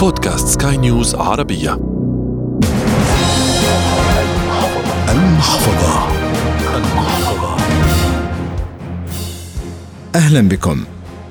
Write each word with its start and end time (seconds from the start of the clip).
بودكاست 0.00 0.48
سكاي 0.48 0.76
نيوز 0.76 1.14
عربية. 1.14 1.80
المحفظة. 5.08 6.08
المحفظة 6.76 7.56
أهلا 10.14 10.48
بكم. 10.48 10.84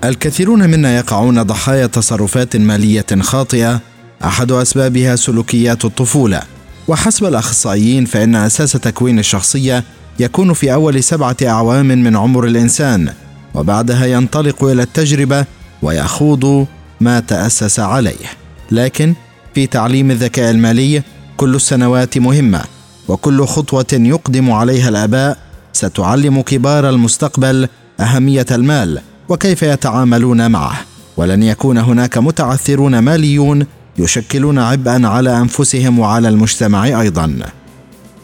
الكثيرون 0.04 0.70
منا 0.70 0.98
يقعون 0.98 1.44
ضحايا 1.44 1.88
تصرفات 1.88 2.56
مالية 2.56 3.06
خاطئة 3.22 3.80
أحد 4.24 4.52
أسبابها 4.52 5.16
سلوكيات 5.16 5.86
الطفولة. 5.86 6.42
وحسب 6.88 7.26
الأخصائيين 7.26 8.06
فإن 8.06 8.36
أساس 8.36 8.72
تكوين 8.72 9.20
الشخصية 9.20 9.84
يكون 10.20 10.54
في 10.54 10.74
أول 10.74 11.04
سبعة 11.04 11.38
أعوام 11.44 11.88
من 11.88 12.18
عمر 12.18 12.46
الإنسان 12.46 13.14
وبعدها 13.54 14.06
ينطلق 14.06 14.64
إلى 14.64 14.84
التجربة 14.84 15.46
ويخوض 15.82 16.68
ما 17.02 17.20
تأسس 17.20 17.80
عليه. 17.80 18.49
لكن 18.72 19.14
في 19.56 19.68
تعليم 19.68 20.12
الذكاء 20.12 20.52
المالي 20.52 21.04
كل 21.38 21.56
السنوات 21.56 22.18
مهمة 22.18 22.62
وكل 23.08 23.46
خطوة 23.46 23.86
يقدم 23.94 24.52
عليها 24.52 24.90
الآباء 24.90 25.38
ستعلم 25.74 26.42
كبار 26.42 26.90
المستقبل 26.90 27.68
أهمية 28.00 28.46
المال 28.52 29.02
وكيف 29.30 29.64
يتعاملون 29.64 30.52
معه. 30.52 30.80
ولن 31.18 31.44
يكون 31.44 31.78
هناك 31.78 32.18
متعثرون 32.18 33.00
ماليون 33.00 33.66
يشكلون 33.98 34.60
عبئا 34.60 35.08
على 35.08 35.38
أنفسهم 35.38 36.00
وعلى 36.00 36.30
المجتمع 36.30 36.86
أيضا. 37.02 37.40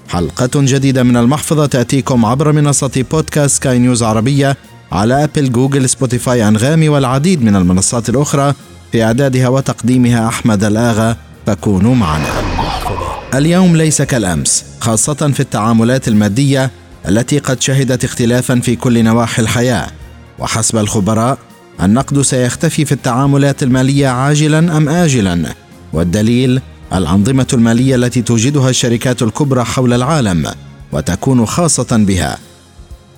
حلقة 0.08 0.50
جديدة 0.56 1.04
من 1.04 1.18
المحفظة 1.18 1.66
تأتيكم 1.66 2.26
عبر 2.26 2.52
منصة 2.52 3.06
بودكاست 3.12 3.56
سكاي 3.56 3.80
نيوز 3.80 4.04
عربية 4.04 4.58
على 4.92 5.24
Apple 5.24 5.52
Google 5.52 5.90
Spotify 5.90 6.48
أنغامي 6.48 6.90
والعديد 6.90 7.44
من 7.44 7.56
المنصات 7.56 8.10
الأخرى 8.10 8.54
في 8.96 9.04
إعدادها 9.04 9.48
وتقديمها 9.48 10.28
أحمد 10.28 10.64
الآغا 10.64 11.18
فكونوا 11.46 11.96
معنا. 11.96 12.28
اليوم 13.34 13.76
ليس 13.76 14.02
كالأمس 14.02 14.66
خاصة 14.80 15.14
في 15.14 15.40
التعاملات 15.40 16.08
المادية 16.08 16.72
التي 17.08 17.40
قد 17.40 17.62
شهدت 17.62 18.04
اختلافا 18.04 18.60
في 18.60 18.76
كل 18.76 19.04
نواحي 19.04 19.42
الحياة. 19.42 19.88
وحسب 20.40 20.78
الخبراء 20.78 21.38
النقد 21.82 22.22
سيختفي 22.22 22.86
في 22.86 22.92
التعاملات 22.92 23.64
المالية 23.64 24.08
عاجلا 24.08 24.78
أم 24.78 24.90
آجلا. 24.90 25.54
والدليل 25.94 26.62
الأنظمة 26.94 27.48
المالية 27.54 27.96
التي 27.96 28.22
توجدها 28.22 28.70
الشركات 28.70 29.22
الكبرى 29.22 29.64
حول 29.64 29.94
العالم 29.94 30.52
وتكون 30.92 31.46
خاصة 31.46 31.88
بها. 31.92 32.38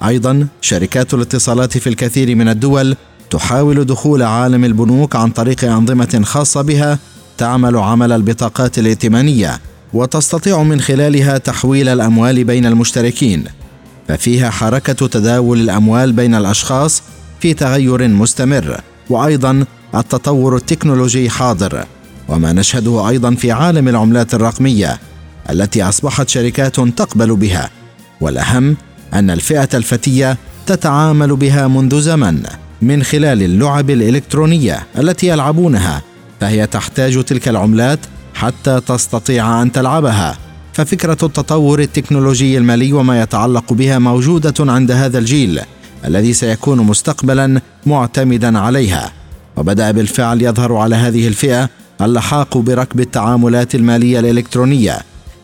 أيضا 0.08 0.48
شركات 0.62 1.14
الاتصالات 1.14 1.78
في 1.78 1.88
الكثير 1.88 2.36
من 2.36 2.50
الدول 2.50 2.96
تحاول 3.30 3.86
دخول 3.86 4.24
عالم 4.24 4.66
البنوك 4.66 5.16
عن 5.16 5.30
طريق 5.30 5.64
أنظمة 5.64 6.22
خاصة 6.24 6.62
بها 6.62 7.00
تعمل 7.38 7.78
عمل 7.78 8.12
البطاقات 8.12 8.80
الائتمانية 8.80 9.60
وتستطيع 9.94 10.64
من 10.64 10.82
خلالها 10.82 11.38
تحويل 11.38 11.90
الأموال 11.90 12.44
بين 12.44 12.66
المشتركين. 12.66 13.44
ففيها 14.08 14.50
حركة 14.50 15.08
تداول 15.08 15.62
الأموال 15.62 16.14
بين 16.14 16.36
الأشخاص 16.36 17.04
في 17.40 17.54
تغير 17.54 18.08
مستمر 18.08 18.82
وأيضا 19.10 19.66
التطور 19.96 20.56
التكنولوجي 20.56 21.30
حاضر. 21.30 21.86
وما 22.28 22.54
نشهده 22.54 23.10
أيضا 23.10 23.36
في 23.36 23.52
عالم 23.52 23.88
العملات 23.88 24.34
الرقمية 24.34 25.00
التي 25.50 25.84
أصبحت 25.84 26.30
شركات 26.30 26.76
تقبل 26.76 27.36
بها. 27.36 27.70
والأهم 28.22 28.78
أن 29.14 29.30
الفئة 29.30 29.70
الفتية 29.74 30.38
تتعامل 30.66 31.36
بها 31.36 31.68
منذ 31.68 32.02
زمن. 32.02 32.44
من 32.82 33.04
خلال 33.04 33.44
اللعب 33.44 33.90
الإلكترونية 33.90 34.88
التي 34.98 35.28
يلعبونها 35.28 36.02
فهي 36.42 36.68
تحتاج 36.68 37.24
تلك 37.24 37.48
العملات 37.48 38.00
حتى 38.34 38.82
تستطيع 38.88 39.62
أن 39.62 39.72
تلعبها. 39.72 40.38
ففكرة 40.74 41.18
التطور 41.24 41.80
التكنولوجي 41.80 42.58
المالي 42.58 42.94
وما 42.94 43.22
يتعلق 43.22 43.74
بها 43.74 44.00
موجودة 44.00 44.54
عند 44.60 44.92
هذا 44.92 45.20
الجيل 45.20 45.62
الذي 46.06 46.34
سيكون 46.34 46.78
مستقبلا 46.78 47.62
معتمدا 47.86 48.60
عليها. 48.60 49.12
وبدأ 49.58 49.92
بالفعل 49.92 50.42
يظهر 50.42 50.76
على 50.76 50.96
هذه 50.96 51.28
الفئة 51.28 51.70
اللحاق 52.02 52.58
بركب 52.58 53.00
التعاملات 53.00 53.76
المالية 53.76 54.20
الإلكترونية. 54.20 55.00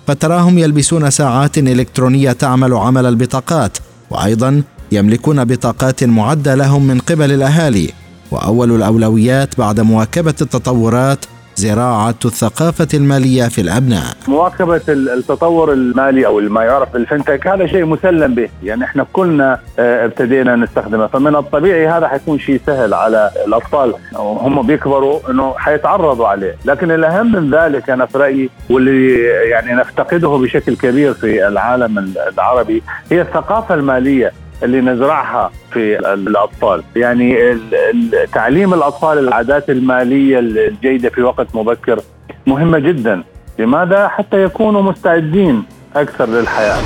فتراهم 0.07 0.57
يلبسون 0.57 1.09
ساعات 1.09 1.57
إلكترونية 1.57 2.31
تعمل 2.31 2.73
عمل 2.73 3.05
البطاقات 3.05 3.77
وأيضا 4.09 4.63
يملكون 4.93 5.43
بطاقات 5.45 6.03
معدة 6.03 6.55
لهم 6.55 6.87
من 6.87 6.99
قبل 6.99 7.31
الأهالي 7.31 7.89
وأول 8.31 8.75
الأولويات 8.75 9.57
بعد 9.57 9.79
مواكبة 9.79 10.35
التطورات 10.41 11.25
زراعة 11.55 12.15
الثقافة 12.25 12.87
المالية 12.93 13.43
في 13.47 13.61
الأبناء. 13.61 14.03
مواكبة 14.27 14.81
التطور 14.89 15.73
المالي 15.73 16.25
أو 16.25 16.39
ما 16.39 16.63
يعرف 16.63 16.93
بالفنتك 16.93 17.47
هذا 17.47 17.67
شيء 17.67 17.85
مسلم 17.85 18.35
به. 18.35 18.49
يعني 18.63 18.83
إحنا 18.83 19.05
كلنا 19.13 19.59
آه، 19.79 20.05
ابتدينا 20.05 20.55
نستخدمه. 20.55 21.07
فمن 21.07 21.35
الطبيعي 21.35 21.87
هذا 21.87 22.07
حيكون 22.07 22.39
شيء 22.39 22.61
سهل 22.65 22.93
على 22.93 23.31
الأطفال. 23.47 23.93
هم 24.15 24.67
بيكبروا 24.67 25.19
أنه 25.29 25.53
حيتعرضوا 25.57 26.27
عليه. 26.27 26.55
لكن 26.65 26.91
الأهم 26.91 27.31
من 27.31 27.51
ذلك 27.51 27.89
أنا 27.89 28.05
في 28.05 28.17
رأيي 28.17 28.49
واللي 28.69 29.19
يعني 29.23 29.73
نفتقده 29.73 30.29
بشكل 30.29 30.75
كبير 30.75 31.13
في 31.13 31.47
العالم 31.47 32.13
العربي 32.33 32.83
هي 33.11 33.21
الثقافة 33.21 33.75
المالية. 33.75 34.31
اللي 34.63 34.81
نزرعها 34.81 35.51
في 35.71 35.99
الأطفال. 36.13 36.83
يعني 36.95 37.57
تعليم 38.33 38.73
الأطفال 38.73 39.17
العادات 39.17 39.69
المالية 39.69 40.39
الجيدة 40.39 41.09
في 41.09 41.21
وقت 41.21 41.47
مبكر 41.55 41.99
مهمة 42.47 42.79
جدا. 42.79 43.23
لماذا؟ 43.59 44.07
حتى 44.07 44.43
يكونوا 44.43 44.81
مستعدين 44.81 45.63
أكثر 45.95 46.25
للحياة. 46.25 46.77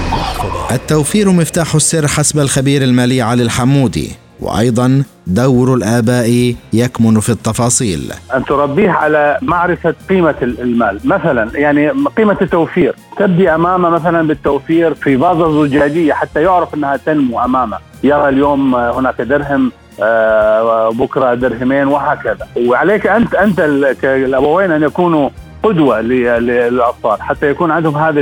التوفير 0.71 1.29
مفتاح 1.29 1.75
السر 1.75 2.07
حسب 2.07 2.39
الخبير 2.39 2.81
المالي 2.81 3.21
علي 3.21 3.43
الحمودي. 3.43 4.11
وأيضا 4.39 5.03
دور 5.27 5.73
الآباء 5.73 6.55
يكمن 6.73 7.19
في 7.19 7.29
التفاصيل. 7.29 8.11
أن 8.35 8.45
تربيه 8.45 8.89
على 8.91 9.37
معرفة 9.41 9.95
قيمة 10.09 10.35
المال. 10.41 10.99
مثلا 11.05 11.49
يعني 11.53 11.89
قيمة 11.89 12.37
التوفير. 12.41 12.95
تبدي 13.17 13.49
أمامه 13.55 13.89
مثلا 13.89 14.27
بالتوفير 14.27 14.93
في 14.93 15.17
فازه 15.17 15.65
زجاجيه 15.67 16.13
حتى 16.13 16.41
يعرف 16.41 16.73
أنها 16.73 16.97
تنمو 16.97 17.39
أمامه. 17.39 17.77
يرى 18.03 18.29
اليوم 18.29 18.75
هناك 18.75 19.21
درهم 19.21 19.71
آه، 20.01 20.89
بكره 20.89 21.33
درهمين 21.33 21.87
وهكذا. 21.87 22.47
وعليك 22.67 23.07
أنت 23.07 23.35
أنت 23.35 23.61
كالابوين 24.01 24.71
أن 24.71 24.83
يكونوا 24.83 25.29
قدوة 25.67 26.01
للأطفال 26.01 27.21
حتى 27.21 27.49
يكون 27.49 27.71
عندهم 27.71 27.97
هذا 27.97 28.19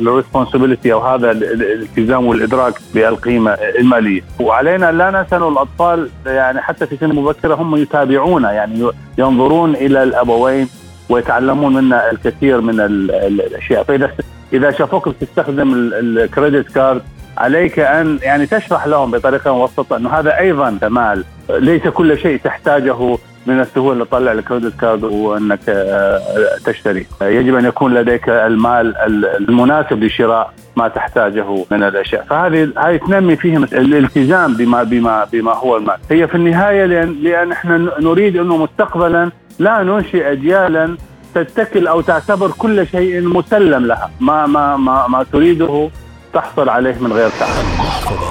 ال 0.00 0.06
responsibility 0.06 0.92
أو 0.92 1.00
هذا 1.00 1.30
الالتزام 1.30 2.26
والإدراك 2.26 2.74
بالقيمة 2.94 3.50
المالية. 3.50 4.22
وعلينا 4.40 4.92
لا 4.92 5.10
ننسى 5.10 5.36
ان 5.36 5.42
الأطفال 5.42 6.08
يعني 6.26 6.60
حتى 6.60 6.86
في 6.86 6.96
سن 6.96 7.08
مبكرة 7.14 7.54
هم 7.54 7.76
يتابعون 7.76 8.42
يعني 8.42 8.90
ينظرون 9.18 9.74
إلى 9.74 10.02
الأبوين 10.02 10.68
ويتعلمون 11.08 11.74
منا 11.74 12.10
الكثير 12.10 12.60
من 12.60 12.80
الأشياء. 12.80 13.82
فإذا 13.82 14.10
إذا 14.52 14.70
شافوك 14.70 15.08
تستخدم 15.20 15.90
الكريدت 15.92 16.72
كارد 16.72 17.02
عليك 17.38 17.78
أن 17.78 18.18
يعني 18.22 18.46
تشرح 18.46 18.86
لهم 18.86 19.10
بطريقة 19.10 19.58
مبسطة 19.58 19.96
أنه 19.96 20.10
هذا 20.10 20.38
أيضا 20.38 20.78
مال 20.82 21.24
ليس 21.50 21.82
كل 21.82 22.18
شيء 22.18 22.40
تحتاجه 22.44 23.18
من 23.46 23.60
السهولة 23.60 24.04
تطلع 24.04 24.32
الكريدت 24.32 24.80
كارد 24.80 25.04
وإنك 25.04 25.60
آه، 25.68 26.20
تشتري. 26.64 27.06
يجب 27.22 27.54
أن 27.54 27.64
يكون 27.64 27.94
لديك 27.94 28.28
المال 28.28 28.96
المناسب 29.48 30.04
لشراء 30.04 30.52
ما 30.76 30.88
تحتاجه 30.88 31.64
من 31.70 31.82
الأشياء. 31.82 32.24
فهذه 32.30 32.72
هذه 32.78 32.96
تنمي 32.96 33.36
فيهم 33.36 33.64
الالتزام 33.64 34.54
بما 34.54 34.82
بما 34.82 35.26
بما 35.32 35.52
هو 35.52 35.76
المال. 35.76 35.96
هي 36.10 36.28
في 36.28 36.34
النهاية 36.34 36.84
لأن 36.84 37.16
لأن 37.22 37.52
إحنا 37.52 37.90
نريد 38.00 38.36
أنه 38.36 38.56
مستقبلا 38.56 39.30
لا 39.58 39.82
ننشئ 39.82 40.32
اجيالا 40.32 40.96
تتكل 41.34 41.86
أو 41.86 42.00
تعتبر 42.00 42.50
كل 42.50 42.86
شيء 42.86 43.20
مسلم 43.20 43.86
لها. 43.86 44.10
ما 44.20 44.46
ما 44.46 44.76
ما, 44.76 45.06
ما 45.08 45.24
تريده 45.32 45.90
تحصل 46.34 46.68
عليه 46.68 46.96
من 47.00 47.12
غير 47.12 47.28
تعب. 47.28 47.85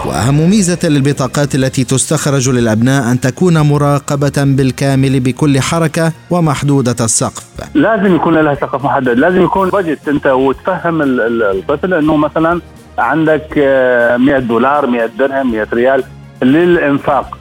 وأهم 0.05 0.49
ميزة 0.49 0.79
للبطاقات 0.83 1.55
التي 1.55 1.83
تستخرج 1.83 2.49
للأبناء 2.49 3.11
أن 3.11 3.19
تكون 3.19 3.61
مراقبة 3.61 4.33
بالكامل 4.37 5.19
بكل 5.19 5.61
حركة 5.61 6.11
ومحدودة 6.29 7.05
السقف. 7.05 7.43
لازم 7.73 8.15
يكون 8.15 8.37
لها 8.37 8.55
سقف 8.55 8.85
محدد. 8.85 9.09
لازم 9.09 9.41
يكون 9.43 9.69
بجت 9.69 10.07
أنت 10.07 10.27
وتفهم 10.27 11.01
الطفل 11.01 11.93
إنه 11.93 12.15
مثلا 12.17 12.61
عندك 12.97 13.57
100 13.57 14.39
دولار 14.39 14.87
100 14.87 15.09
درهم 15.19 15.51
100 15.51 15.67
ريال 15.73 16.03
للإنفاق 16.41 17.37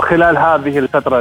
خلال 0.00 0.38
هذه 0.38 0.78
الفترة 0.78 1.20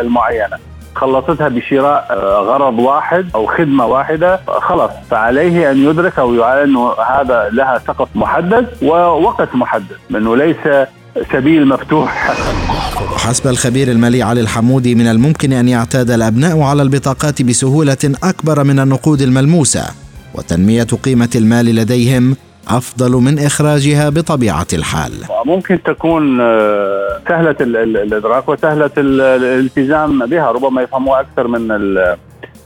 المعينة. 0.00 0.56
خلصتها 0.94 1.48
بشراء 1.48 2.06
آه، 2.10 2.40
غرض 2.40 2.78
واحد 2.78 3.26
أو 3.34 3.46
خدمة 3.46 3.86
واحدة 3.86 4.40
خلص 4.46 4.90
فعليه 5.10 5.70
أن 5.70 5.78
يدرك 5.84 6.18
أو 6.18 6.34
يعلن 6.34 6.62
انه 6.62 6.92
هذا 6.92 7.48
لها 7.52 7.78
سقف 7.86 8.08
محدد 8.14 8.66
ووقت 8.82 9.54
محدد 9.54 9.96
انه 10.10 10.36
ليس 10.36 10.86
سبيل 11.32 11.68
مفتوح. 11.68 12.32
حسب 13.26 13.46
الخبير 13.46 13.90
المالي 13.90 14.22
علي 14.22 14.40
الحمودي 14.40 14.94
من 14.94 15.06
الممكن 15.06 15.52
أن 15.52 15.68
يعتاد 15.68 16.10
الأبناء 16.10 16.60
على 16.60 16.82
البطاقات 16.82 17.42
بسهولة 17.42 18.12
أكبر 18.24 18.64
من 18.64 18.78
النقود 18.78 19.22
الملموسة 19.22 19.84
وتنمية 20.34 20.86
قيمة 21.04 21.30
المال 21.36 21.66
لديهم 21.66 22.36
أفضل 22.68 23.10
من 23.10 23.38
إخراجها 23.38 24.08
بطبيعة 24.08 24.66
الحال. 24.72 25.12
ممكن 25.46 25.82
تكون 25.82 26.40
آه، 26.40 27.20
سهلة 27.28 27.56
الإدراك 27.60 28.48
وسهلة 28.48 28.90
الالتزام 28.98 30.26
بها 30.26 30.50
ربما 30.50 30.82
يفهموها 30.82 31.20
أكثر 31.20 31.46
من 31.46 31.70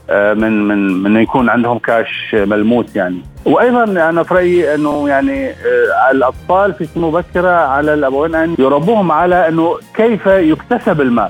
آه، 0.09 0.33
من 0.33 0.67
من 0.67 1.03
من 1.03 1.21
يكون 1.21 1.49
عندهم 1.49 1.79
كاش 1.79 2.29
ملموس 2.33 2.95
يعني. 2.95 3.21
وأيضا 3.45 3.83
أنا 3.83 4.23
في 4.23 4.33
رأيي 4.33 4.75
أنه 4.75 5.09
يعني 5.09 5.49
آه، 5.49 6.11
الأطفال 6.11 6.73
في 6.73 6.85
سن 6.85 7.01
مبكرة 7.01 7.49
على 7.49 7.93
الأبوين 7.93 8.35
أن 8.35 8.55
يربوهم 8.59 9.11
على 9.11 9.47
أنه 9.47 9.77
كيف 9.93 10.25
يكتسب 10.25 11.01
المال. 11.01 11.29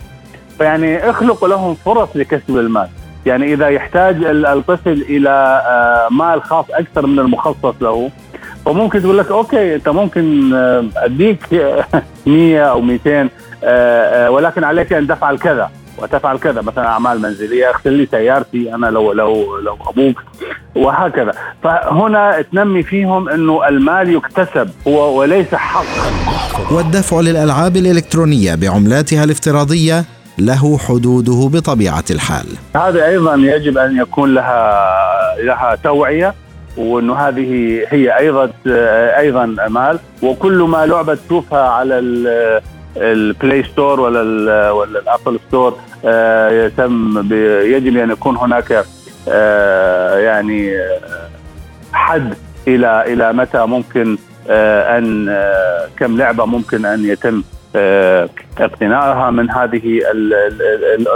فيعني 0.57 1.09
اخلقوا 1.09 1.47
لهم 1.47 1.75
فرص 1.75 2.09
لكسب 2.15 2.57
المال. 2.57 2.87
يعني 3.25 3.53
إذا 3.53 3.69
يحتاج 3.69 4.23
الطفل 4.23 5.05
إلى 5.09 5.61
مال 6.11 6.43
خاص 6.43 6.65
أكثر 6.71 7.07
من 7.07 7.19
المخصص 7.19 7.73
له 7.81 8.11
فممكن 8.67 9.01
تقول 9.01 9.17
لك 9.17 9.31
أوكي 9.31 9.75
أنت 9.75 9.89
ممكن 9.89 10.53
آه، 10.53 10.85
أديك 10.97 11.39
100 12.25 12.59
أو 12.61 12.81
200 12.81 13.09
آه، 13.19 13.27
آه، 13.63 14.31
ولكن 14.31 14.63
عليك 14.63 14.93
أن 14.93 15.07
تفعل 15.07 15.37
كذا. 15.37 15.69
وتفعل 15.97 16.37
كذا 16.37 16.61
مثلا 16.61 16.87
أعمال 16.87 17.21
منزلية 17.21 17.69
اغسل 17.69 17.93
لي 17.93 18.07
سيارتي 18.11 18.75
أنا 18.75 18.87
لو 18.87 19.11
لو 19.11 19.57
لو 19.59 19.77
أبوك 19.87 20.23
وهكذا. 20.75 21.31
فهنا 21.63 22.41
تنمي 22.51 22.83
فيهم 22.83 23.29
إنه 23.29 23.67
المال 23.67 24.13
يكتسب 24.13 24.69
هو 24.87 25.19
وليس 25.19 25.55
حق 25.55 25.85
والدفع 26.71 27.19
للألعاب 27.19 27.77
الإلكترونية 27.77 28.55
بعملاتها 28.55 29.23
الافتراضية 29.23 30.05
له 30.39 30.77
حدوده 30.77 31.49
بطبيعة 31.53 32.05
الحال. 32.11 32.45
هذا 32.75 33.05
أيضا 33.05 33.35
يجب 33.35 33.77
أن 33.77 33.97
يكون 33.97 34.33
لها 34.33 34.87
لها 35.43 35.77
توعية. 35.83 36.33
وإنه 36.77 37.15
هذه 37.15 37.81
هي 37.89 38.17
أيضا 38.17 38.51
أيضا 39.17 39.45
مال. 39.69 39.99
وكل 40.23 40.57
ما 40.57 40.85
لعبه 40.85 41.15
تشوفها 41.15 41.69
على 41.69 41.99
ال 42.97 43.11
Play 43.11 43.63
Store 43.63 43.99
ولا 43.99 44.71
ولا 44.71 44.99
ال 44.99 45.06
Apple 45.06 45.39
Store 45.47 45.77
آه، 46.05 46.65
يتم 46.65 47.27
يجب 47.63 47.97
أن 47.97 48.11
يكون 48.11 48.37
هناك 48.37 48.85
آه، 49.29 50.17
يعني 50.17 50.73
حد 51.93 52.33
إلى 52.67 53.13
إلى 53.13 53.33
متى 53.33 53.65
ممكن 53.65 54.17
آه، 54.49 54.97
أن 54.97 55.35
كم 55.99 56.17
لعبة 56.17 56.45
ممكن 56.45 56.85
أن 56.85 57.05
يتم 57.05 57.43
اقتنائها 58.59 59.31
من 59.31 59.51
هذه 59.51 60.01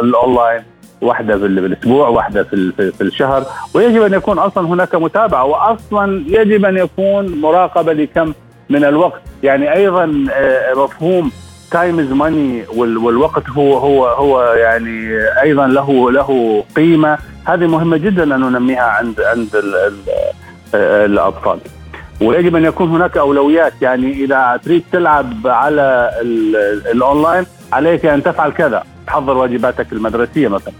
الاونلاين 0.01 0.63
واحدة 1.01 1.37
في 1.37 1.45
الأسبوع 1.45 2.07
واحدة 2.07 2.43
في 2.43 2.71
في 2.91 3.01
الشهر. 3.01 3.45
ويجب 3.73 4.01
أن 4.01 4.13
يكون 4.13 4.39
أصلا 4.39 4.67
هناك 4.67 4.95
متابعة 4.95 5.43
واصلا 5.45 6.23
يجب 6.27 6.65
أن 6.65 6.77
يكون 6.77 7.41
مراقبة 7.41 7.93
لكم 7.93 8.33
من 8.69 8.83
الوقت. 8.83 9.21
يعني 9.43 9.73
أيضا 9.73 10.25
آه، 10.33 10.73
مفهوم 10.73 11.31
time 11.71 11.99
is 11.99 12.11
money 12.11 12.63
والوقت 12.75 13.49
هو 13.49 13.77
هو 13.77 14.07
هو 14.07 14.43
يعني 14.43 15.17
أيضا 15.41 15.67
له 15.67 16.11
له 16.11 16.63
قيمة. 16.75 17.17
هذه 17.45 17.67
مهمة 17.67 17.97
جدا 17.97 18.23
أن 18.23 18.39
ننميها 18.39 18.83
عند 18.83 19.21
عند 19.21 19.49
آه، 20.75 21.05
الأطفال. 21.05 21.59
ويجب 22.21 22.55
أن 22.55 22.65
يكون 22.65 22.89
هناك 22.89 23.17
أولويات. 23.17 23.73
يعني 23.81 24.11
إذا 24.11 24.59
تريد 24.63 24.83
تلعب 24.91 25.33
على 25.45 26.11
الأونلاين 26.91 27.45
عليك 27.73 28.05
أن 28.05 28.23
تفعل 28.23 28.51
كذا. 28.51 28.83
تحضر 29.07 29.37
واجباتك 29.37 29.93
المدرسية 29.93 30.47
مثلا. 30.47 30.73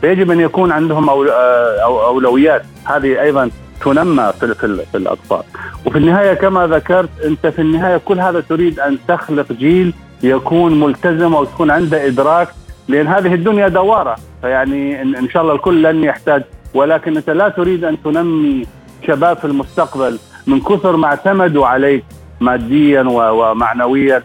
فيجب 0.00 0.30
أن 0.30 0.40
يكون 0.40 0.72
عندهم 0.72 1.10
آه، 1.10 2.06
أولويات. 2.06 2.62
هذه 2.84 3.22
أيضا 3.22 3.50
تنمى 3.84 4.32
في, 4.40 4.54
في, 4.54 4.96
الأطفال. 4.96 5.42
وفي 5.86 5.98
النهاية 5.98 6.34
كما 6.34 6.66
ذكرت 6.66 7.08
أنت 7.24 7.46
في 7.46 7.58
النهاية 7.62 7.96
كل 7.96 8.20
هذا 8.20 8.40
تريد 8.40 8.80
أن 8.80 8.98
تخلق 9.08 9.52
جيل 9.52 9.94
يكون 10.22 10.80
ملتزم 10.80 11.34
أو 11.34 11.44
تكون 11.44 11.70
عنده 11.70 12.06
إدراك 12.06 12.48
لأن 12.88 13.06
هذه 13.06 13.34
الدنيا 13.34 13.68
دوارة. 13.68 14.16
فيعني 14.42 15.02
ان 15.02 15.28
شاء 15.28 15.42
الله 15.42 15.54
الكل 15.54 15.82
لن 15.82 16.04
يحتاج. 16.04 16.42
ولكن 16.74 17.16
أنت 17.16 17.30
لا 17.30 17.48
تريد 17.48 17.84
أن 17.84 18.02
تنمي 18.02 18.66
شباب 19.06 19.36
في 19.36 19.44
المستقبل 19.44 20.18
من 20.46 20.60
كثر 20.60 20.96
ما 20.96 21.06
اعتمدوا 21.06 21.66
عليك 21.66 22.04
ماديا 22.40 23.02
ومعنويا. 23.08 24.22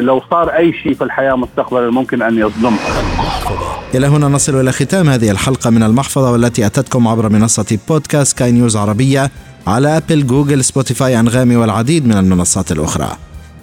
لو 0.00 0.22
صار 0.30 0.48
أي 0.48 0.72
شيء 0.82 0.94
في 0.94 1.04
الحياة 1.04 1.34
مستقبلا 1.34 1.90
ممكن 1.90 2.22
أن 2.22 2.38
يصدمك. 2.38 2.78
إلى 3.94 4.06
هنا 4.06 4.28
نصل 4.28 4.60
إلى 4.60 4.72
ختام 4.72 5.08
هذه 5.08 5.30
الحلقة 5.30 5.70
من 5.70 5.82
المحفظة 5.82 6.32
والتي 6.32 6.66
أتتكم 6.66 7.08
عبر 7.08 7.28
منصة 7.28 7.78
بودكاست 7.88 8.38
سكاي 8.38 8.52
نيوز 8.52 8.76
عربية 8.76 9.30
على 9.66 9.96
Apple 9.96 10.26
Google 10.26 10.64
Spotify 10.64 11.20
أنغامي 11.20 11.56
والعديد 11.56 12.06
من 12.06 12.12
المنصات 12.12 12.72
الأخرى. 12.72 13.08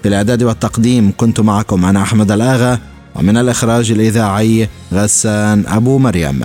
في 0.03 0.09
الاعداد 0.09 0.43
والتقديم 0.43 1.13
كنت 1.17 1.39
معكم 1.39 1.85
أنا 1.85 2.01
أحمد 2.01 2.31
الآغا 2.31 2.79
ومن 3.15 3.37
الإخراج 3.37 3.91
الإذاعي 3.91 4.69
غسان 4.93 5.63
أبو 5.67 5.97
مريم. 5.97 6.43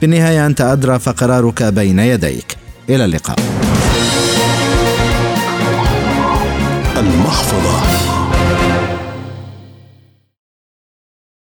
في 0.00 0.06
النهايه 0.06 0.46
أنت 0.46 0.60
أدرى 0.60 0.98
فقرارك 0.98 1.62
بين 1.62 1.98
يديك. 1.98 2.56
إلى 2.88 3.04
اللقاء. 3.04 3.36
المحفظة 6.96 8.09